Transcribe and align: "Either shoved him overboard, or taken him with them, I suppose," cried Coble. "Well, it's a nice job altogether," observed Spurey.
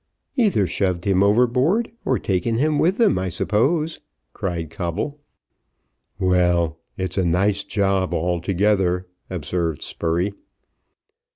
"Either 0.35 0.65
shoved 0.65 1.05
him 1.05 1.21
overboard, 1.21 1.91
or 2.05 2.17
taken 2.17 2.57
him 2.57 2.79
with 2.79 2.97
them, 2.97 3.19
I 3.19 3.29
suppose," 3.29 3.99
cried 4.33 4.71
Coble. 4.71 5.19
"Well, 6.17 6.79
it's 6.97 7.19
a 7.19 7.23
nice 7.23 7.63
job 7.63 8.11
altogether," 8.11 9.05
observed 9.29 9.83
Spurey. 9.83 10.33